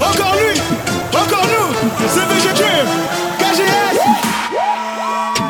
[0.00, 0.60] Encore lui
[1.14, 1.74] Encore nous
[2.08, 2.64] C'est VGQ
[3.38, 3.98] KGS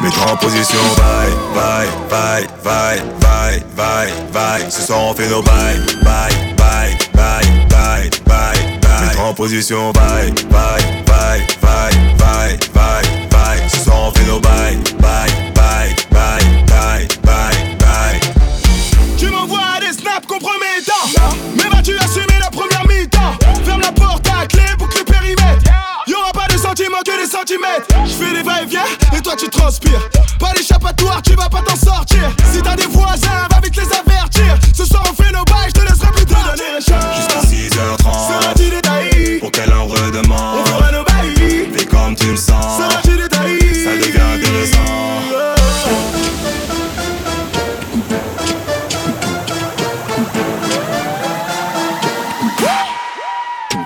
[0.02, 5.42] Mets-toi en position, bye, bye, bye, bye, bye, bye, bye Ce soir on fait nos
[5.42, 12.56] bye, bye, bye, bye, bye, bye, bye Mets-toi en position, bye, bye, bye, bye, bye,
[12.74, 15.94] bye, bye Ce soir on fait nos bye, bye, bye,
[26.78, 27.88] sentiments que des centimètres.
[28.06, 28.84] Je fais des va-et-vient
[29.16, 30.08] et toi tu transpires.
[30.38, 32.30] Pas d'échappatoire, tu vas pas t'en sortir.
[32.52, 34.56] Si t'as des voisins, va vite les avertir.
[34.72, 39.38] Ce soir on fait nos bails, je te laisserai plus tard Jusqu'à 6h30 Sera-tu détaillé
[39.40, 40.60] Pour qu'elle en redemande.
[40.60, 41.68] On fera nos bails.
[41.74, 44.78] Fais comme tu le sens Sera-tu détaillé Ça devient intéressant.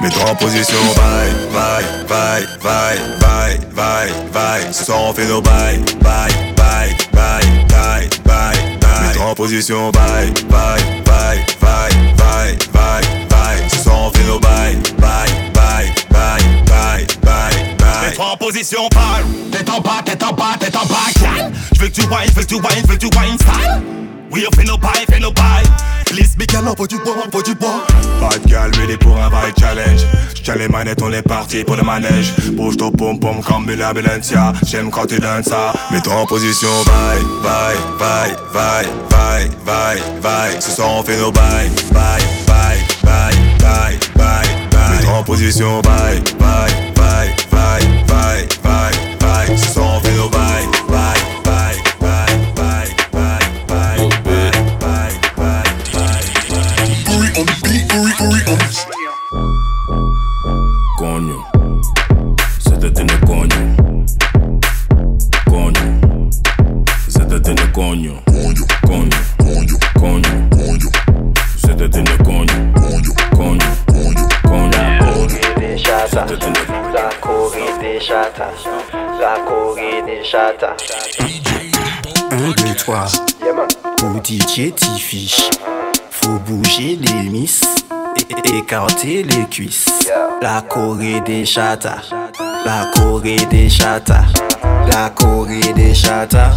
[0.01, 5.79] Mets-toi en position, bye, bye, bye, bye, bye, bye, bye soir on fait nos bye,
[6.01, 13.69] bye, bye, bye, bye, bye, bye en position, bye, bye, bye, bye, bye, bye, bye
[13.69, 19.25] soir on fait nos bye, bye, bye, bye, bye, bye, bye Mets-toi en position, parle.
[19.51, 21.53] Tête en bas, tête en bas, tête en bas, gal.
[21.75, 23.92] J'veux que tu whines, j'veux que tu whines, j'veux que tu whines style.
[24.33, 25.67] Oui, on fait nos bails, fait nos bails.
[26.13, 27.85] Lisse, big gal, on veut du bois, on veut du bois.
[28.19, 30.01] Pas de ready pour un vrai challenge.
[30.35, 32.33] J'tiens les manettes, on est parti pour le manège.
[32.53, 34.55] Bouge ton pom pom comme la Balencia.
[34.67, 35.75] J'aime quand tu donnes ça.
[35.91, 40.61] Mets-toi en position, bye, bye, bye, bye, bye, bye, bye.
[40.61, 44.97] Ce soir on fait nos bye, bye, bye, bye, bye, bye, bye.
[44.97, 49.59] Mets-toi en position, bye, bye, bye, bye, bye, bye, bye.
[49.59, 50.67] Ce soir on fait nos bye,
[67.83, 68.23] coño.
[68.27, 70.89] Coño, coño, coño, coño.
[71.57, 72.57] Se te tiene coño.
[72.75, 75.29] Coño, coño, coño, coño.
[75.57, 76.31] des chatas,
[76.95, 78.65] la Corée des chatas,
[79.21, 80.77] la Corée des chatas.
[82.31, 83.07] 1, 2, 3.
[83.97, 85.51] Pour DJ T-Fish.
[86.11, 87.63] Faut bouger les miss
[88.17, 90.09] et écarter les cuisses.
[90.41, 92.03] La Corée des chatas.
[92.65, 94.27] La Corée des chatas.
[94.87, 96.57] La Corée des chatas.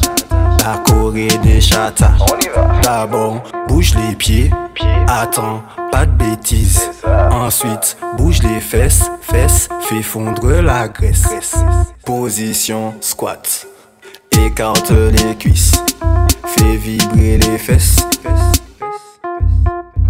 [0.66, 2.14] La Corée des chatas.
[2.82, 4.50] D'abord, bouge les pieds.
[5.08, 5.62] Attends,
[5.92, 6.90] pas de bêtises.
[7.30, 9.12] Ensuite, bouge les fesses.
[9.22, 11.54] Fesses, fais fondre la graisse.
[12.04, 13.68] Position squat.
[14.32, 15.84] Écarte les cuisses.
[16.48, 18.08] Fais vibrer les fesses.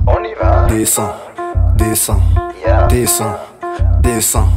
[0.07, 0.67] On y va.
[0.67, 1.15] Descends,
[1.75, 2.23] descends,
[2.87, 3.35] descends,
[4.01, 4.49] descends.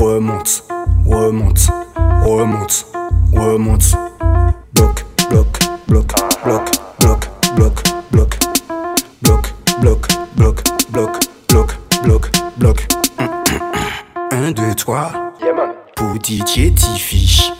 [0.00, 0.64] Remonte,
[1.06, 1.68] remonte,
[2.24, 2.86] remonte,
[3.32, 3.94] remonte.
[5.88, 6.06] Bloc,
[6.44, 8.36] bloc, bloc, bloc, bloc,
[9.22, 9.48] bloc, bloc.
[9.80, 11.18] Bloc, bloc, bloc, bloc,
[11.48, 12.88] bloc, bloc, bloc.
[14.30, 15.12] 1, 2, 3.
[15.96, 17.50] Pour DJ T-Fish.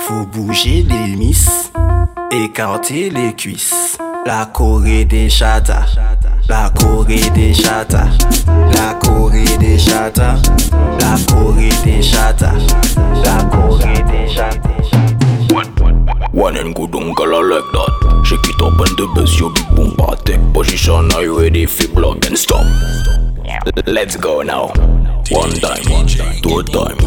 [0.00, 1.72] Faut bouger les miss.
[2.30, 3.96] Écarter les cuisses.
[4.26, 5.86] La Corée des chatas.
[6.50, 8.10] La Corée des chatas.
[8.74, 10.36] La Corée des chatas.
[11.00, 12.52] La Corée des chatas.
[13.24, 14.58] La Corée des chatas.
[16.34, 18.22] One and good uncle I like that.
[18.24, 19.92] Shake it up and the bass, your big boom
[20.24, 21.12] take position.
[21.12, 22.64] Are you ready for block and stop?
[23.86, 24.68] Let's go now.
[25.30, 25.82] One time,
[26.42, 26.98] two time.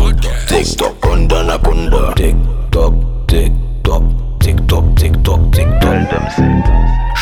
[0.47, 2.13] Tick tock, kunda na kunda.
[2.16, 2.35] Tick
[2.72, 2.94] tock,
[3.28, 3.51] tick
[3.84, 4.03] tock,
[4.39, 5.95] tick tock, tick tock, tick tock.
[5.95, 6.54] Shata, shata,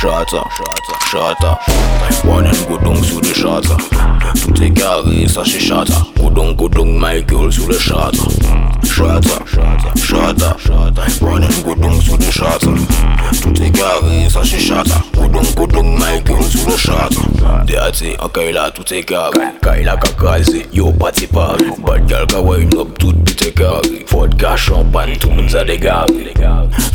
[0.03, 1.59] шата, шата, шата.
[2.25, 3.75] Warning, gudung through the shata.
[4.43, 5.97] Put the carry, sashi shata.
[6.15, 8.23] Gudung, gudung, my girl through the shata.
[8.83, 11.21] Shata, shata, shata.
[11.21, 12.71] Warning, gudung through the shata.
[13.43, 14.97] Put the carry, sashi shata.
[15.17, 17.65] Gudung, gudung, my girl through the shata.
[17.65, 19.59] Dirty, a Kaila to take carry.
[19.59, 21.69] Kaila kakazi, yo party party.
[21.81, 24.03] Bad girl ka wind up to the carry.
[24.03, 26.33] Vodka, champagne, tumunza de gari.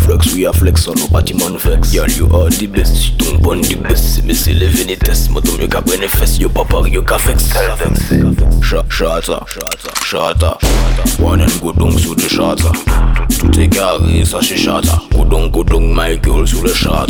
[0.05, 1.93] Flex, we are flex on no party man flex.
[1.93, 2.98] Girl, you are the best.
[2.99, 5.31] Si ton bon the best, mais c'est les vénétesses.
[5.31, 6.39] Moi, ton mieux qu'à prendre fesses.
[6.39, 7.45] Yo, papa, yo, qu'à vex.
[8.61, 9.45] Shata, shata,
[10.05, 10.59] shata.
[11.21, 12.73] One and go down sous le shata.
[13.39, 15.01] Tout est carré, ça c'est shata.
[15.13, 17.07] Go down, go my girl, sous le shata.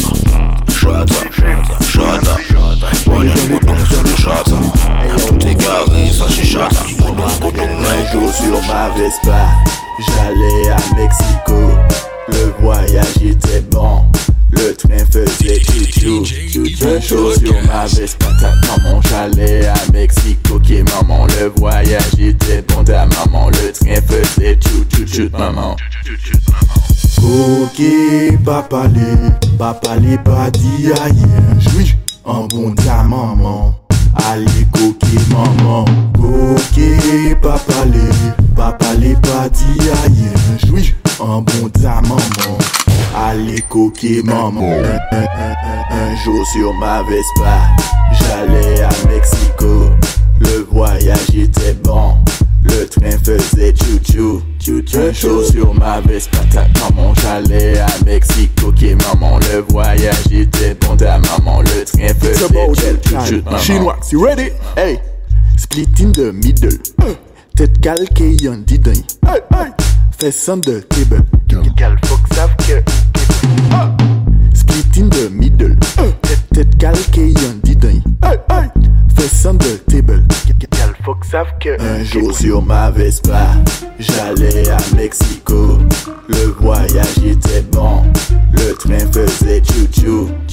[0.68, 1.32] Shata,
[1.82, 2.36] shata.
[3.06, 4.56] One and go down sous le shata.
[5.26, 6.82] Tout est carré, ça c'est shata.
[6.98, 7.30] Go down,
[8.12, 9.48] go sous le sur ma Vespa,
[10.06, 11.70] j'allais à Mexico.
[12.28, 14.02] Le voyage était bon,
[14.50, 20.54] Le train faisait chou chou Un jour sur ma veste patate Maman j'allais à Mexico
[20.54, 21.26] Ok maman.
[21.26, 23.50] Le voyage était bon ta maman.
[23.50, 25.76] Le train faisait chou chou chou maman.
[27.22, 27.82] Ok
[28.44, 31.22] papa les Papa les pas dit aïe
[31.58, 31.94] Joui
[32.24, 33.74] en bon ta maman.
[34.30, 35.84] Allez coquille maman.
[36.18, 36.80] Ok
[37.42, 42.58] papa les Papa les pas dit aïe Joui en bon ta maman
[43.20, 44.80] Allez coquille maman.
[45.90, 47.58] Un, jour sur ma Vespa
[48.12, 49.90] J'allais à Mexico.
[50.38, 52.14] Le voyage était bon
[52.62, 53.98] Le train faisait chou
[54.64, 58.68] chou Un jour sur ma Vespa Ta maman j'allais à Mexico.
[58.68, 59.40] Ok maman?
[59.52, 62.46] Le voyage était bon Ta maman le train faisait
[63.04, 64.50] chou chou Chinois, you ready?
[64.76, 65.00] Hey,
[65.56, 66.78] split in the middle.
[67.56, 68.80] Tête calquée y'en dit
[69.26, 69.72] Hey, hey
[70.18, 71.22] Fais on the table
[71.76, 72.82] Gal faut que savent que
[74.52, 75.76] Split in the middle.
[76.22, 77.78] Tête tête calquée y'en dit
[79.16, 80.24] Fais on the table
[80.72, 83.46] Gal faut que savent que Un jour sur ma Vespa
[84.00, 85.78] J'allais à Mexico.
[86.26, 88.02] Le voyage était bon
[88.52, 89.86] Le train faisait chou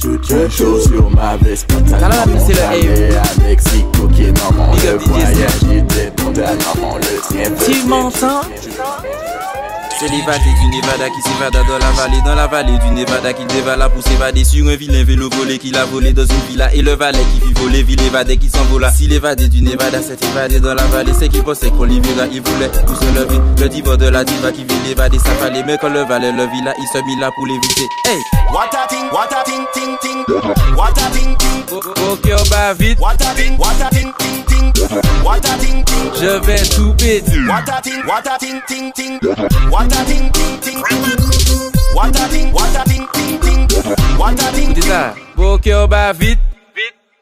[0.00, 4.72] chou Un jour sur ma Vespa J'allais à Mexico Qui maman.
[4.74, 8.42] Le voyage était bon Maman le train faisait Tu m'entends
[9.98, 13.44] c'est l'évadé du Nevada qui s'évada dans la vallée, dans la vallée du Nevada qui
[13.46, 16.82] dévala pour s'évader sur un vilain vélo volé qu'il a volé dans une villa et
[16.82, 18.90] le valet qui fit voler, ville évadé qui s'envola.
[18.90, 22.42] Si l'évadé du Nevada s'est évadé dans la vallée, c'est qu'il pensait qu'on l'y il
[22.42, 23.40] voulait tout se lever.
[23.58, 26.46] Le diva de la diva qui vit l'évader, ça fallait, mais quand le valet le
[26.46, 27.86] villa, il se mit là pour l'éviter.
[28.04, 28.20] Hey!
[28.52, 30.24] What a ting, what a ting, ting, ting,
[30.76, 31.56] what a ting, ting.
[32.10, 32.98] Au cœur bat vite.
[33.00, 34.45] What a ting, what a ting, ting,
[35.24, 36.10] what a ting, ting.
[36.20, 37.38] Je vais tout péter.
[37.46, 39.18] What a ting, what a ting, ting, ting.
[39.70, 40.82] What a ting, ting, ting.
[41.94, 43.68] What a ting, what a ting, ting, ting.
[44.18, 44.82] What a ting, ting.
[44.82, 45.14] ça.
[45.36, 46.38] Beau cœur bat vite.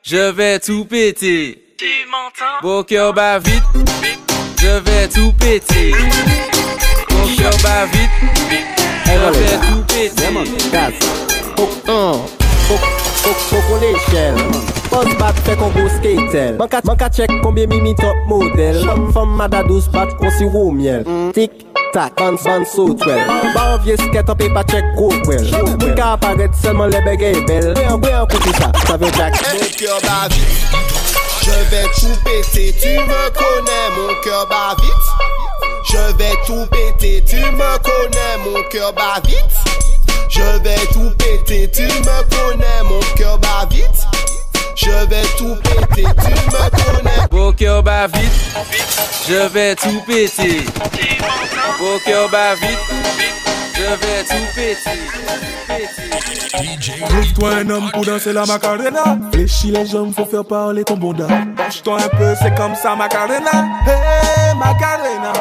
[0.02, 1.74] Je vais tout péter.
[1.78, 2.60] Tu m'entends?
[2.62, 3.62] Beau cœur bat vite.
[4.60, 5.92] Je vais tout péter.
[7.10, 8.10] Beau cœur bat vite.
[9.06, 10.24] Je vais tout péter.
[13.50, 14.34] Poko l'échelle
[14.94, 18.76] Boss bat fait qu'on go skatel Man ka check combien mimi top model
[19.12, 21.02] Femme madadous bat kon si wou miel.
[21.34, 21.50] Tic
[21.92, 23.18] tac, ban ban so twel
[23.54, 25.44] Ban vie skate up et pas check go well
[25.80, 29.66] Moun ka apparaît seulement les bégay belle Bouyan bouyan kouti ça, ça veut jack Mon
[29.78, 30.62] cœur bat vite.
[31.42, 35.06] Je vais tout péter, tu me connais Mon cœur bat vite.
[35.90, 39.74] Je vais tout péter, tu me connais Mon cœur bat vite.
[40.34, 43.84] Je vais tout péter, tu me connais, mon cœur bat vite.
[44.76, 47.28] Je vais tout péter, tu me connais.
[47.30, 48.56] Mon cœur bat vite,
[49.28, 50.66] je vais tout péter.
[51.80, 52.78] Mon cœur bat vite,
[53.74, 55.00] je vais tout péter.
[57.08, 59.18] Trouve-toi un homme pour danser la macarena.
[59.32, 61.26] Fléchis les jambes, faut faire parler ton bonda.
[61.56, 63.66] Penche-toi un peu, c'est comme ça, macarena.
[63.86, 65.32] Hey, macarena.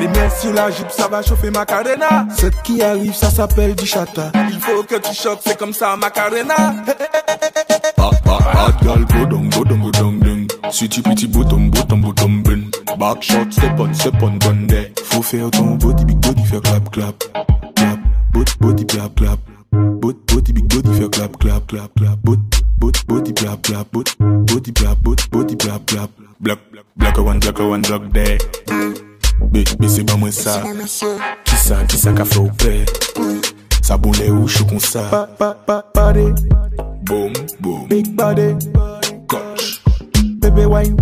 [0.00, 2.26] Les miens sur la jupe, ça va chauffer Macarena.
[2.36, 4.30] Ce qui arrive, ça s'appelle du chata.
[4.50, 6.74] Il faut que tu choques, c'est comme ça, Macarena.
[8.54, 10.70] Hot, girl, go down, go down, go down, down.
[10.70, 12.42] Sweetie, pretty, bottom, bottom, bottom.
[12.98, 14.90] Back shot, step on, step on, gun there.
[15.04, 17.18] Faut faire ton body, big body, faire clap, clap.
[17.74, 17.98] Clap,
[18.32, 19.38] body, body, clap, clap.
[19.72, 22.18] Body, body, big body, faire clap, clap, clap, clap.
[22.22, 22.42] Body,
[22.78, 23.90] body, body, clap, clap.
[23.92, 26.10] Body, body, clap, body, body, clap, clap.
[26.40, 26.58] Black,
[26.96, 28.38] black, one, black, one, black there.
[29.50, 30.62] Bébé c'est pas moi ça
[31.44, 32.86] Qui ça, qui ça qu'a fait au père
[33.82, 36.48] Ça boulait ou chou comme ça Pa, pa, pa, body
[37.04, 37.88] Boom, boom.
[37.88, 38.56] Big body.
[39.28, 39.82] Coach
[40.40, 40.96] Baby wine.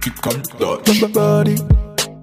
[0.00, 1.56] Keep comme Dodge Body.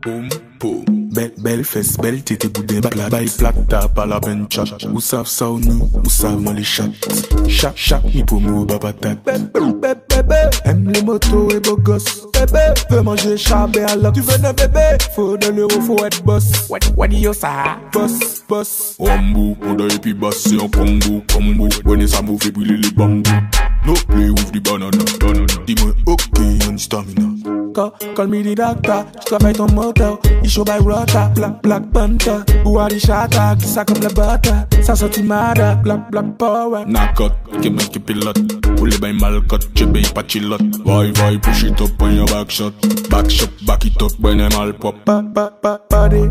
[0.02, 3.10] Boom, boom Bel, bel fes, bel tete bouden plat.
[3.12, 4.86] Bay plat ta pala ben chat.
[4.88, 6.96] Ou sav sa ou nou, ou sav man li chat.
[7.44, 9.20] Chak, chak, mi pou mou ba patat.
[9.26, 9.50] Bebe,
[9.82, 12.08] bebe, bebe Em le moto e bo gos.
[12.32, 14.86] Bebe, ve manje chabe alak Tu vene bebe,
[15.16, 18.16] fo den euro fo et bos Wadi yo sa, bos,
[18.48, 22.80] bos Wambou, oda epi bas se yon kongo Kombo, wene sa mou fe pou li
[22.80, 26.38] li bambou No play with the banana, banana Dis-moi ok,
[26.70, 27.74] on stamina.
[27.74, 31.92] Call, call me the doctor, je travaille ton moteur Il show by rota, black, black
[31.92, 32.44] panther.
[32.66, 34.84] Ou à des chata, qui ça comme la butter.
[34.84, 36.86] Ça sortit mada, black, black power.
[36.86, 37.32] Knock out,
[37.64, 38.38] qui mec qui pilote
[38.80, 42.12] Ou les bains mal cut, tu bain pas chilote Vai, vai, push it up on
[42.12, 42.74] your back shot?
[43.10, 45.04] Back shot, back it up when I'm all pop.
[45.04, 46.30] Pa, pa, pa, body.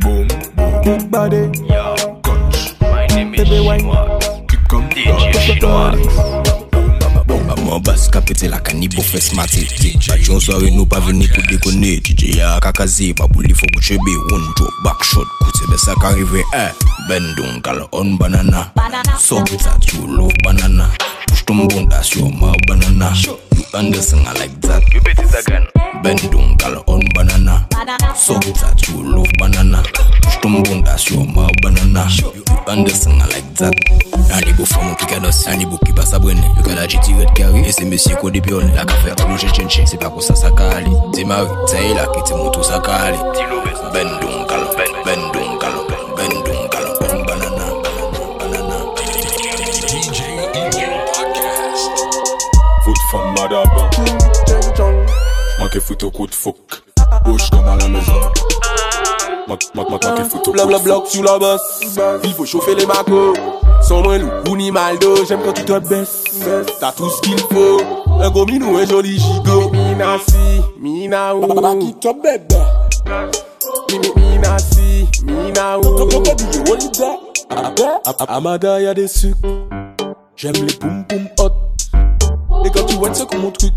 [0.00, 0.26] Boom,
[0.56, 0.82] boom.
[0.82, 1.50] Big body.
[1.68, 2.80] Yo, Coach.
[2.80, 4.48] My name is Baby wine Schnox.
[4.48, 6.37] Keep come DJ Schnox.
[7.64, 9.66] Mwen bas kapete la kani pou fes mate
[10.08, 11.98] Bat yon soare nou pa veni pou dekone.
[12.04, 14.14] DJ ya kakaze, pa pou li fok pou chebe.
[14.32, 15.70] One drop, back shot, koute.
[15.70, 16.70] Be sa ka rive eh.
[17.08, 18.70] Ben don kal on banana.
[19.18, 20.88] Sok that you love banana.
[21.26, 23.12] Push ton bondas yo ma banana.
[23.24, 23.38] You
[23.74, 24.82] understand I like that.
[24.94, 25.66] You bet it again.
[26.02, 27.66] Ben don kal on banana.
[28.14, 29.82] Sok that you love banana
[30.38, 32.06] Push ton bondas yo ma banana.
[32.20, 32.32] You
[32.68, 33.74] understand I like that.
[34.32, 36.86] Ani bo fwa moun ki kados Ani bo ki pa sa brene Yo ka la
[36.86, 39.96] jeti red kari E se mesye ko de piole La ka fe aloje chenche Se
[39.96, 42.78] pa kon sa sa ka ale Te mari, te e la ki te moto sa
[42.78, 43.18] ka ale
[43.92, 45.74] Ben don kal, ben, ben don kal
[46.16, 47.66] Ben don kal on banana
[48.38, 48.78] Banana,
[52.84, 53.90] Foot from Madaba.
[55.58, 56.56] Manqué foot au coup de fouc.
[57.24, 58.47] Bouge comme à la maison.
[59.48, 59.66] Manqué
[60.30, 60.84] foot au coup Bla de bla fouc.
[60.84, 61.80] bloc sur la bosse.
[62.24, 63.34] Il faut chauffer les macos.
[63.82, 65.24] Sans moins loup ou ni maldo.
[65.26, 66.24] J'aime quand tu te baisses.
[66.80, 67.80] T'as tout ce qu'il faut.
[68.20, 69.70] Un gros minou, un joli gigot.
[69.70, 71.46] Mina si, mina ou.
[71.46, 72.56] Baki top bébé.
[74.16, 75.96] Mina si, mina ou.
[78.28, 79.38] Amada y'a des sucres.
[80.36, 81.52] J'aime les poum poum hot.
[82.64, 83.72] Et quand tu vois c'est comme mon truc.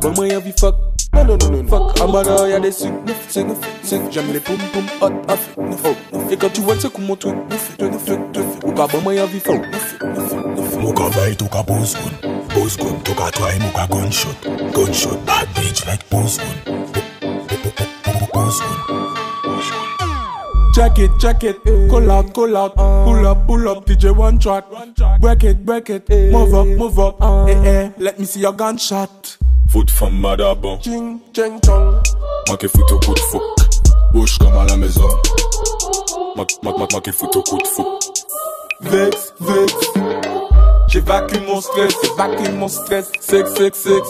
[0.00, 0.74] Ben moi y'a vie fuck?
[1.14, 2.00] Non, non, non, non, fuck.
[2.00, 2.92] Amada y'a des sucres.
[3.06, 4.10] Neuf, cinq, neuf, cinq.
[4.10, 5.10] J'aime les poum poum hot.
[5.28, 5.82] Neuf, neuf,
[6.12, 6.32] neuf.
[6.32, 7.34] Et quand tu vois c'est comme mon truc.
[7.50, 8.46] Neuf, neuf, neuf, neuf.
[8.60, 9.60] Pourquoi ben moi y'a vie fuck?
[9.70, 10.76] Neuf, neuf, neuf.
[10.84, 14.36] Muka vai toka pose gun Pose gun toka try muka gunshot
[14.74, 16.74] Gunshot bad bitch like pose gun
[18.32, 18.68] Pose gun
[20.74, 21.56] Check it, check it,
[21.88, 24.64] call out, call out, pull up, pull up, DJ one track,
[25.20, 27.16] break it, break it, move up, move up,
[27.48, 29.38] eh eh, let me see your gunshot.
[30.04, 30.78] From Madaba.
[30.82, 31.94] Ching, ching, chong.
[32.50, 34.12] Manqué foot au coup de.
[34.12, 35.08] Bouge comme à la maison.
[36.36, 38.90] Manqué- manqué- Manqué foot au coup de.
[38.90, 39.72] Vex, vex.
[40.88, 43.10] J'évacue mon stress, j'évacue mon stress.
[43.18, 44.08] Sex, sex, sex.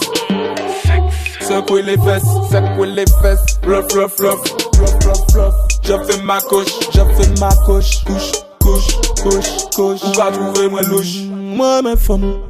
[1.40, 3.44] Secouer les fesses, secouer les fesses.
[3.62, 4.40] Fluff, fluff, fluff,
[4.74, 5.54] fluff, fluff, fluff.
[5.84, 8.02] Je fais ma coche, je fais ma coche.
[8.04, 10.02] Couche, couche, couche, couche.
[10.02, 11.18] Ou va trouver moi louche?
[11.30, 12.40] Moi, mes femmes.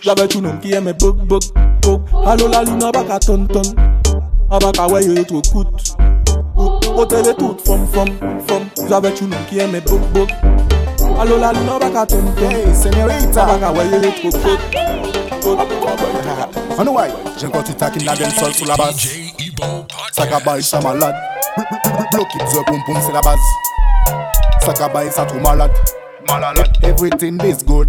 [0.00, 1.42] J'avais tout nom qui aimait bug bug
[1.82, 2.00] bug.
[2.26, 3.62] Allô la lune, baka ton ton.
[4.50, 5.96] A baka ouais, yo trop coûte.
[6.96, 8.66] Hôtel et tout, femme, femme, femme.
[8.88, 10.30] J'avais tout nom qui aimait bug bug.
[11.20, 12.50] Allô la lune, baka ton ton.
[12.50, 13.44] Hey, señorita.
[13.44, 14.60] Abaka ouais, yo trop coûte.
[16.78, 17.08] On why?
[17.36, 19.08] J'ai encore tout taquin la gueule sol sous la base.
[20.12, 21.14] Sakabay, ça malade.
[22.12, 23.38] Block it, the boom boom, c'est la base.
[24.64, 25.72] Sakabay, ça trop malade.
[26.28, 26.68] Malade.
[26.82, 27.88] Everything is good.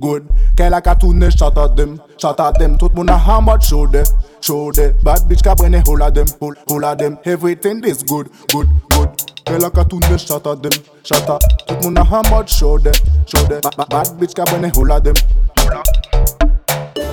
[0.00, 0.24] Good.
[0.56, 2.76] Qu'elle a qu'à tourner, shout at them, shout at them.
[2.78, 4.04] Tout le monde a hammer, show them,
[4.40, 4.94] show them.
[5.04, 7.16] Bad bitch, qu'à prendre, hold at them, hold, hold at them.
[7.24, 9.08] Everything is good, good, good.
[9.44, 10.72] Qu'elle a qu'à tourner, shout at them,
[11.04, 11.38] shout at.
[11.66, 12.92] Tout le monde a hammer, show them,
[13.26, 13.60] show them.
[13.62, 15.14] Ba- ba- Bad bitch, qu'à prendre, hold at them.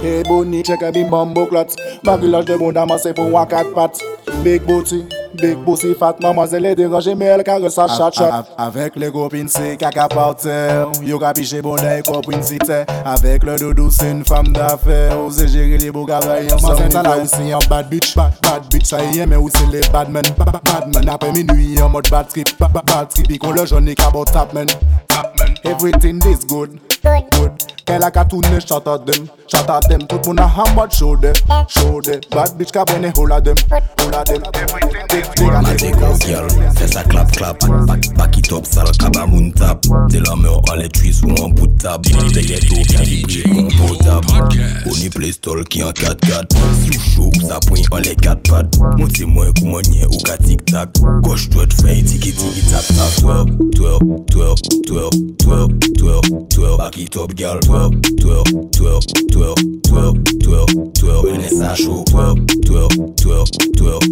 [0.04, 4.00] Hey Bonnie, check a bim bambo clots Bagulage de bon amassé pour un quatre pattes
[4.44, 5.06] Big booty,
[5.42, 8.48] Big pussy fat, mamanzel e deranje me el kare sa chat chat.
[8.58, 13.58] Avek le gopin se kaka parter Yo ka piche bonay kopin si te Avek le
[13.58, 16.90] dodo se n fam da fe Ou se jere li bo gara yon son Masen
[16.90, 19.66] tan la ou se yon bad bitch Bad, bad bitch sa yon men ou se
[19.70, 20.26] le bad men?
[20.38, 22.50] Bad men apre minui yon mod bad trip.
[22.58, 24.68] Bad trip ikon le jouni ka bo tap men.
[25.64, 26.80] Everything is good.
[27.88, 31.34] Kè la ka toune chata dem, chata dem Tout moun a hambad show dem,
[31.70, 33.56] show dem Bad bitch ka bene hola dem,
[34.02, 34.44] hola dem
[35.64, 37.64] Malte kon gyal, fè sa klap klap
[38.20, 41.78] Baki top sal, kaba moun tap Te la mè an lè tris ou an bout
[41.80, 42.04] tab
[42.36, 44.28] Te ghetto ki libre, kon potab
[44.92, 49.16] Oni play stall ki an 4-4 Sou show, sa poin an lè 4 pat Moun
[49.16, 50.92] se mwen kou mwen nye ou ka tik tak
[51.24, 56.97] Kosh twet fè yi tiki tiki tap tap Twerp, twerp, twerp, twerp, twerp, twerp, twerp
[57.00, 62.92] it up gyal, twerk, twerk, twerk, twerk, twerk, twerk, twerk Mene sa chou, twerk, twerk,
[63.18, 64.04] twerk, twerk,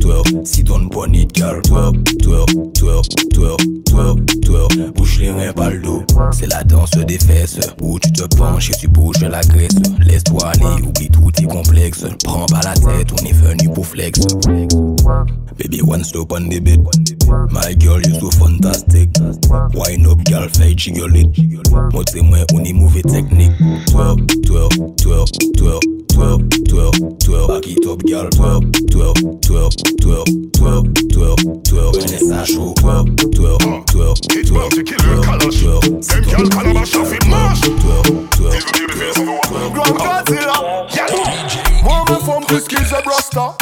[0.00, 5.52] twerk, Si ton bon it gyal, twerk, twerk, twerk, twerk, twerk, twerk Bouge les reins
[5.52, 6.02] par le dos,
[6.32, 10.46] c'est la danse des fesses Où tu te penches et tu bouges la graisse Laisse-toi
[10.46, 14.18] aller, oublie tous tes complexes Prends pas la tête, on est venu pour flex
[15.58, 16.80] Baby one stop on the bed
[17.50, 19.10] My girl you so fantastic
[19.74, 21.28] Wine up girl fay jiggle it
[21.92, 23.52] Montre moi on est mauvais technique
[23.86, 30.26] Twerk, twerk, twerk, twerk, twerk, twerk, twerk Back it up girl Twerk, twerk, twerk, twerk,
[30.52, 36.94] twerk, twerk, twerk Mene sa chou Twerk, twerk, twerk, twerk, twerk, twerk Them girl calabash
[36.96, 37.60] off it mash.
[37.60, 38.70] Twerk, twerk,
[39.74, 40.86] Grand Godzilla.
[41.82, 43.54] Moi, me femme, plus qu'ils se brasta.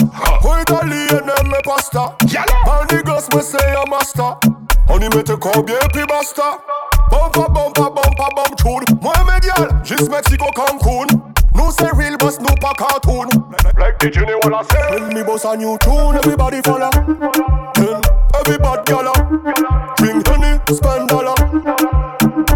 [0.60, 2.16] Italien, aime mes pasta.
[2.88, 4.36] The gosse, me say a master.
[4.88, 6.58] On y mette combien, puis basta.
[7.10, 7.97] Bumper, bumper, bumper, bump tune.
[9.58, 11.06] Mes gal, Mexico, Cancun.
[11.54, 13.26] Nous, c'est real boss, nous pas cartoon.
[13.76, 14.78] Like the Junior Walla say.
[14.90, 16.90] When me boss a new tune, everybody follow.
[17.74, 18.00] Then,
[18.38, 19.12] everybody gala.
[19.96, 21.34] Drink honey, spend dollar.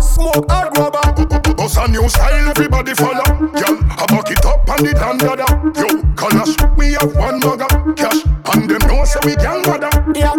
[0.01, 1.55] Smoke hard grabber.
[1.57, 3.25] Boss a new style, everybody follow.
[3.25, 5.47] Girl, I back it up and the dandada.
[5.77, 7.95] Yo, Kalash, we have one mugger.
[7.95, 8.23] Cash,
[8.55, 9.91] and them know say we can bother.
[10.15, 10.35] Yeah.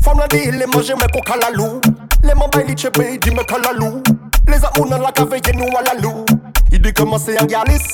[0.00, 1.80] From the deal, les manger me ko kalalou.
[2.22, 4.02] Les man bay li chebe, di me kalalou.
[4.48, 6.24] Les a ou nan la cave, ye nou ala lou.
[6.72, 7.84] Il dit comment c'est un galis.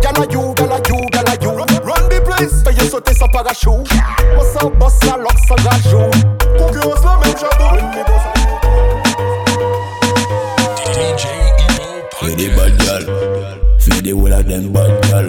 [0.00, 1.50] Gala you, gala you, gala you.
[1.50, 3.88] Run the place, paye sauter sans parachute.
[4.36, 6.10] Boss a boss a lock sans gajou.
[6.58, 7.34] Concurrence la même.
[12.18, 13.04] For the bad girl,
[13.78, 15.28] for the whole of them bad girl,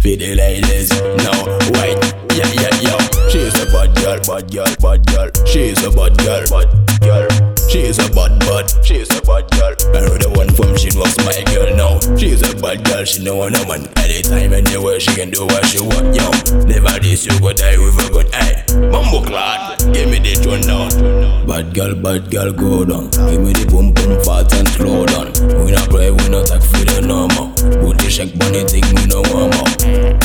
[0.00, 0.90] for the ladies.
[1.22, 1.38] Now,
[1.78, 2.02] white,
[2.34, 3.28] yeah, yeah, yeah.
[3.28, 5.30] She's a bad girl, bad girl, bad girl.
[5.46, 7.51] She's a bad girl, bad girl.
[7.72, 9.72] She's a bad bad, she's a bad girl.
[9.96, 11.96] I heard the one from she was my girl now.
[12.20, 13.88] She's a bad girl, she know one man.
[13.96, 16.12] Anytime, anywhere, she can do what she want.
[16.12, 16.28] Yo,
[16.68, 18.60] never this you go die with a good eye.
[18.92, 20.92] Bumbo clad, give me the tune down.
[21.48, 23.08] Bad girl, bad girl, go down.
[23.32, 25.32] Give me the boom boom fat and slow down.
[25.64, 27.56] We not play, we not talk for the normal.
[27.80, 30.21] Booty shake, bunny thing, we no want more.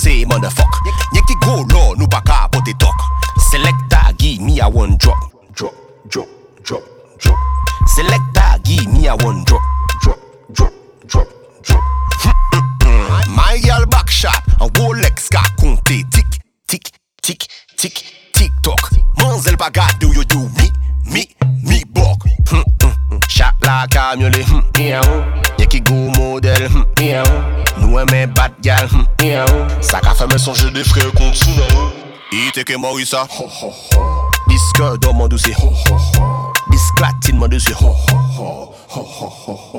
[0.00, 0.72] say motherfuck
[1.12, 2.96] Nye ki go no, nou baka apote tok
[3.50, 5.18] Selecta gi mi a one drop.
[5.52, 5.74] Drop,
[6.08, 6.28] drop,
[6.62, 6.82] drop,
[7.18, 7.36] drop.
[7.94, 9.60] Selecta gi mi a one drop.
[10.02, 10.18] Drop,
[10.52, 10.72] drop,
[11.06, 11.28] drop,
[11.62, 11.82] drop.
[13.36, 16.92] My yal back shot An Rolex ka konte Tik, tik,
[17.22, 20.70] tik, tik, tik tok Manzel pa gade yo yo mi,
[21.12, 21.26] mi,
[21.62, 22.24] mi bok
[23.28, 24.44] Shot la kamyole
[24.78, 27.49] Nye ki go model Nye ki go model
[27.90, 29.24] Nous aimons bad gal, oh.
[29.80, 31.90] Ça qu'a fait me songer des frères contre Sunao.
[32.30, 33.26] Il te que Morissa.
[34.46, 35.56] Disque dans mon dossier.
[36.70, 37.74] Disclatine mon dossier.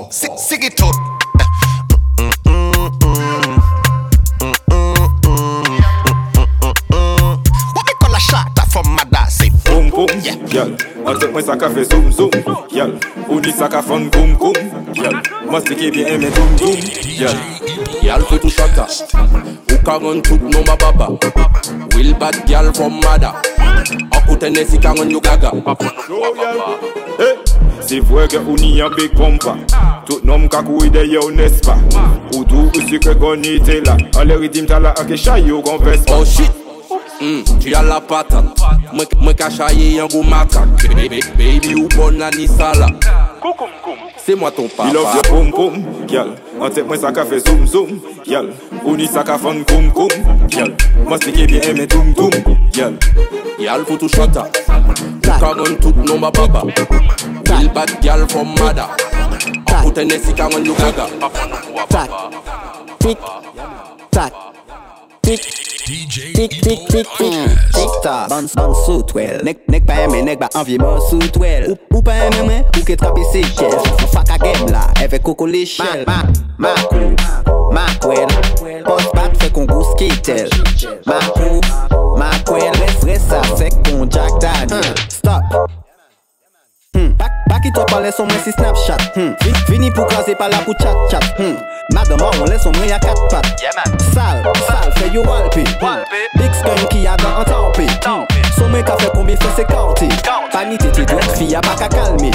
[0.10, 0.92] C'est c'est qui tout.
[7.74, 10.08] What me call a shot from my say Boom boom,
[10.50, 10.76] gyal.
[11.06, 12.30] On take moi ça qu'a fait zoom zoom,
[12.74, 13.00] gyal.
[13.30, 14.54] Ou dit ça qu'a fun koum koum,
[14.94, 15.22] gyal.
[15.50, 17.61] Mastique bien aimé boom boom, gyal.
[18.02, 18.86] Gyal fi touche a
[19.72, 21.08] Ou ka ron chouk nou ma baba.
[21.96, 23.34] Will bad gyal from mada
[24.12, 25.52] Akou tene si ka ron yo gaga.
[27.20, 27.36] Eh,
[27.82, 29.56] Se vwe ge ou ni an big pompa
[30.06, 31.78] Tout nom kakou ide yo nespa.
[32.34, 33.98] Ou tou ou si ke kon ite la.
[34.20, 36.16] Ale ridim tala ake chay yo kon vespa.
[36.16, 36.52] Oh shit.
[37.22, 38.44] Mm, tu as la patat
[38.94, 40.68] Mwen ka chaye yon go makak.
[41.38, 42.88] Baby ou bon la ni sala.
[44.26, 44.90] Se mwa ton papa.
[44.90, 48.52] Bilov yo poum poum, gyal Antep mwen sa ka fe zoom zoom, gyal
[48.86, 50.14] Oni sa ka fan koum koum,
[50.48, 50.70] gyal
[51.08, 52.32] Mwen slike bi eme toum toum,
[52.72, 52.94] gyal
[53.58, 56.62] Gyal foutou shota Ou ka gon tout nou ma baba.
[57.50, 58.92] Wil bad gyal from mada
[59.66, 61.10] Akou tene si ka gon nou gaga.
[61.90, 62.10] Tat
[63.02, 63.18] Tik
[64.12, 64.34] Tat
[65.26, 67.90] Tik Tik, tik, tik, tik.
[68.04, 69.42] Ta Ban, ban sou twel.
[69.44, 71.72] Nek, nek pa eme, nek ba anvye man sou twel.
[71.72, 73.74] Ou, ou pa eme mwen, ou ke trape se kel
[74.14, 76.22] Fak a gem la, eve koko le shel Ma,
[76.62, 77.12] ma, ma kou,
[77.74, 78.30] ma kwel
[78.86, 80.54] Pos bat fe kon gous ki tel.
[81.10, 81.62] Ma kou,
[82.22, 84.86] ma kwel Res, res sa fek kon Jack Daniel.
[84.86, 85.08] Hmm.
[85.10, 85.81] Stop.
[87.02, 87.16] Hmm.
[87.64, 88.98] It up, laisse moi si Snapchat.
[89.16, 89.34] Hmm.
[89.42, 91.20] Fi- Fini pour craser pas là pour chat chat.
[91.40, 91.56] Hmm.
[91.94, 93.60] Madame, on laisse moi y'a quatre pattes.
[94.14, 95.64] Sale, sale, fait you walpi.
[95.82, 96.04] Hmm.
[96.36, 97.88] Big skunk qui a dans un tampé.
[98.06, 98.26] Hmm.
[98.58, 100.10] Somme qu'a fait combien fait c'est quarté.
[100.52, 102.32] Panité, t'es douce, fille, y'a pas qu'à calmer.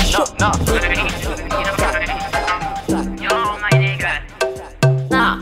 [5.11, 5.37] Nah,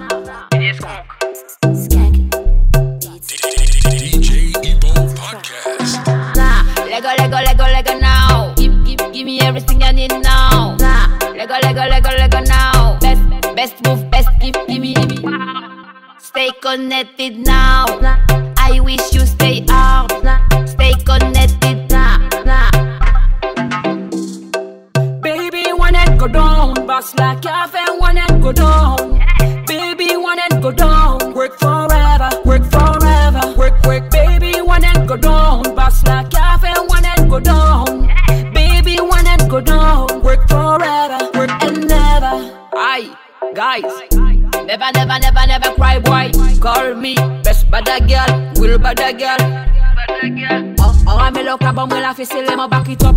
[16.64, 17.85] connected now.
[18.57, 20.11] I wish you stay out.
[20.66, 22.16] Stay connected now.
[25.20, 26.87] Baby, one and go down.
[26.87, 28.96] Boss like cafe, one and go down.
[29.66, 31.35] Baby, one and go down.
[31.35, 33.42] Work forever, work forever.
[33.59, 35.64] Work, work, baby, one and go down.
[35.74, 38.09] Boss like cafe, one and go down.
[38.55, 40.22] Baby, one and go down.
[40.22, 42.35] Work forever, work and never.
[42.72, 43.14] Aye,
[43.55, 43.85] guys.
[44.66, 45.33] Never, never, never,
[46.02, 46.59] cry, boy.
[46.61, 49.37] Call me best bada girl, will bada girl.
[50.80, 53.16] Oh, oh, I'm a look up, I'm gonna face it, let me back it up.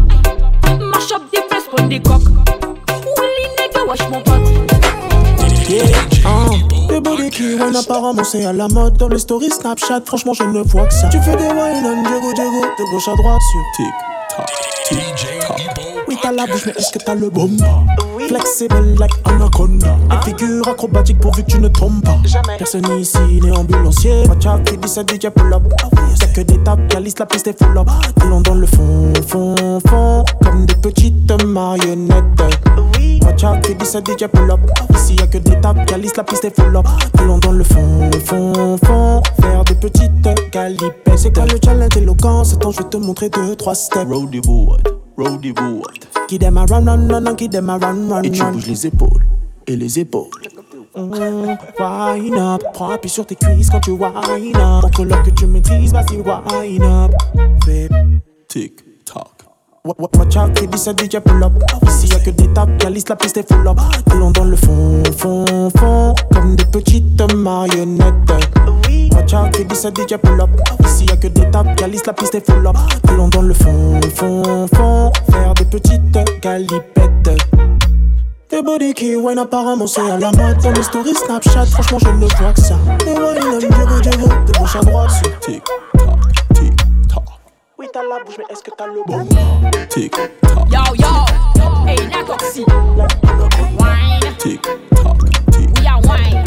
[0.79, 2.21] Mash up the press, pon the cock.
[3.17, 4.47] Willy nigga, wash mon pote.
[5.69, 6.07] Yeah,
[6.87, 10.43] Des body qui wine apparemment c'est à la mode Dans les stories Snapchat franchement je
[10.43, 13.41] ne vois que ça Tu fais des wine on Diego Diego De gauche à droite
[13.51, 14.95] sur tac
[16.07, 17.49] Oui t'as la bouche mais est-ce que t'as le bon
[18.27, 19.95] Flexible like anaconda.
[20.11, 22.17] Une figure acrobatique pourvu que tu ne tombes pas.
[22.57, 24.27] Personne ici n'est ambulancier.
[24.27, 25.63] Watch qui dit ça DJ pull up.
[26.19, 27.87] Y'a que des tapes, la liste la piste est full up.
[28.21, 29.55] Allons dans le fond, fond,
[29.87, 32.23] fond Comme des petites marionnettes.
[33.23, 34.59] Watch qui dit ça DJ pull up.
[34.93, 36.85] Ici y'a que des tapes, la liste la piste est full up.
[37.19, 40.11] Allons dans le fond, fond, fond Faire des petites
[40.51, 42.43] galipettes C'est quoi le challenge éloquent?
[42.43, 44.05] C'est temps je vais te montrer deux, trois steps.
[44.09, 44.81] Roadie board,
[45.17, 48.67] roadie board Qui them around, run, run, run, qui them around, run, Et tu bouges
[48.67, 49.25] les épaules,
[49.65, 50.29] et les épaules
[50.97, 54.83] Mmh, wine up, prends appui sur tes cuisses quand tu wine up.
[54.97, 57.11] L'heure que tu maîtrises, vas-y wine up.
[57.63, 57.87] Fais
[58.47, 59.36] tic tac.
[59.87, 61.53] Wa- wa- Watch out, dit ça DJ pull up.
[61.87, 63.79] Ici y'a que des tapes, la la piste est full up.
[64.11, 65.45] Allons dans le fond, fond,
[65.77, 68.13] fond, comme des petites marionnettes.
[69.13, 70.49] Watch out, dit ça DJ pull up.
[70.85, 72.75] Ici y'a que des tapes, la la piste est full up.
[73.07, 77.29] Allons dans le fond, fond, fond, faire des petites galipettes.
[78.49, 82.07] Des body qui wine apparemment c'est à la mode Dans les stories Snapchat franchement je
[82.09, 85.61] ne vois que ça Des wine on Diego Diego De gauche à droite sur tic
[88.07, 89.25] la bouche mais est-ce que t'as le bon.
[89.89, 90.31] Tic tac
[90.71, 91.25] Yo, yo,
[91.87, 92.63] hey, la.
[93.77, 94.77] Wine, tic tac
[95.51, 96.43] tic we are wine.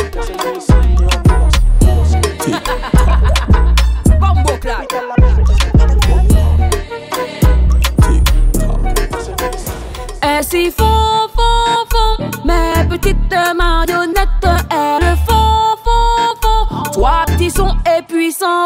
[4.21, 4.87] Bumbo clap.
[10.23, 14.29] Ainsi font, font, font Mes petites marionnettes
[14.71, 15.00] Elles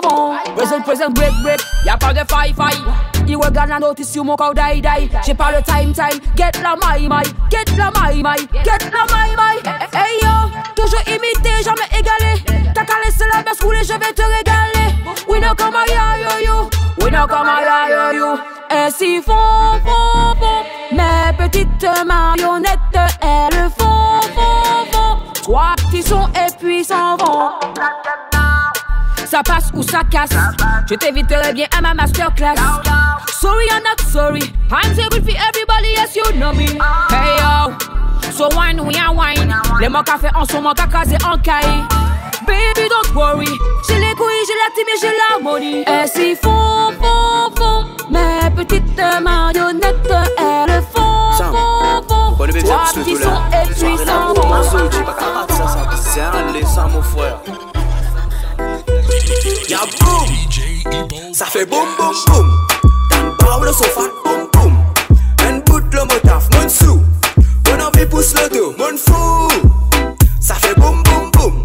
[0.08, 1.60] vont Present, present, break, break.
[1.84, 2.82] Y'a pas de faille, faille
[3.26, 5.10] Ils regardent la notice sur mon corps, die, die.
[5.24, 6.20] J'ai pas le time, time.
[6.36, 10.50] Get la maille, maille Get la maille, maille Get la maille, maille Hey yo.
[10.76, 12.42] Toujours imité, jamais égalé.
[12.74, 14.94] T'as qu'à laisser la baisse rouler, je vais te régaler.
[15.28, 16.70] We know come a yo, yo.
[17.00, 18.38] We know come a yo, yo.
[18.70, 22.78] Ainsi font, font, font Mes petites marionnettes
[23.20, 25.18] Elles font, font, font.
[25.42, 27.50] Trois petits sons et puis s'en vont
[29.34, 30.30] ça passe ou ça casse.
[30.88, 32.54] Je t'inviterai bien à ma masterclass.
[33.40, 34.42] Sorry, I'm not sorry.
[34.70, 36.66] I'm so good for everybody, yes, you know me.
[37.10, 37.72] Hey yo,
[38.30, 39.52] so wine, we are wine.
[39.80, 41.82] Les mots café en sont mon cacasé en caille.
[42.46, 43.48] Baby, don't worry.
[43.88, 45.82] J'ai les couilles, j'ai la team et j'ai l'harmonie.
[45.82, 47.84] Et si font, font, font.
[48.10, 52.34] Mes petites marionnettes, elles font, font, font.
[52.36, 52.46] Trois
[52.94, 53.42] petits tout sons
[59.68, 62.50] Y'a boum, ça fait boum boum boum.
[63.10, 64.72] Dan Pablo sofa boum boum.
[65.46, 67.02] En bout le motaf, mon sou.
[67.66, 69.48] Mon envie pousse le dos, mon fou.
[70.40, 71.64] Ça fait boum boum boum.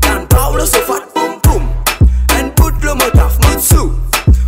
[0.00, 1.62] Dan Pablo sofa boum boum.
[2.32, 3.92] En bout le motaf, mon sou.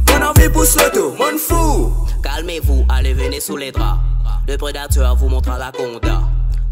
[0.08, 1.92] Mon envie pousse le dos, mon fou.
[2.22, 4.00] Calmez-vous, allez venez sous les draps.
[4.48, 6.22] Le prédateur vous montrera la conda.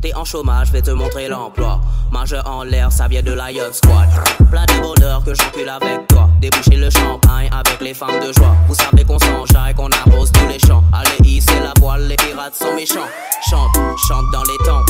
[0.01, 1.81] T'es en chômage, vais te montrer l'emploi.
[2.13, 4.09] Majeur en l'air, ça vient de Lion Squad.
[4.51, 6.29] Plein de bonheur que j'encule avec toi.
[6.41, 8.55] Déboucher le champagne avec les femmes de joie.
[8.69, 10.85] Vous savez qu'on s'enjaille, qu'on arrose tous les champs.
[10.93, 13.09] Allez, hisser la voile, les pirates sont méchants.
[13.51, 13.75] Chante,
[14.07, 14.85] chante dans les temps.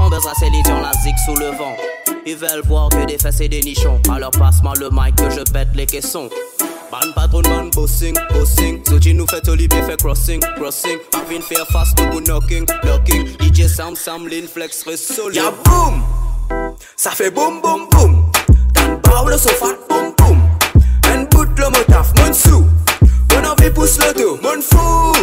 [0.00, 1.76] On baisera ses lits la zig sous le vent.
[2.24, 4.00] Ils veulent voir que des fesses et des nichons.
[4.12, 6.28] Alors passe-moi le mic que je pète les caissons.
[6.92, 8.84] Man patron man bossing, bossing.
[8.84, 10.98] Zoji nous fait Olivier fait crossing, crossing.
[11.14, 13.28] Marvin faire fast to knocking, knocking.
[13.38, 16.02] DJ Sam Sam Lin flex fait solo Y'a boum,
[16.94, 18.30] ça fait boum boum boum
[18.74, 20.38] Dan Pablo sofa boum boum
[21.14, 22.66] En bout le motaf, mon sou
[23.30, 25.21] Mon envie pousse le dos, mon fou